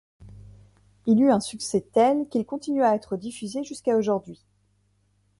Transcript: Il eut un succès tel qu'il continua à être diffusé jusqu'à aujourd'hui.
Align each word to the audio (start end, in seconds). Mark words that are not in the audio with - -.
Il 1.05 1.21
eut 1.21 1.29
un 1.31 1.39
succès 1.39 1.79
tel 1.93 2.27
qu'il 2.27 2.43
continua 2.43 2.87
à 2.89 2.95
être 2.95 3.17
diffusé 3.17 3.63
jusqu'à 3.63 3.95
aujourd'hui. 3.95 4.43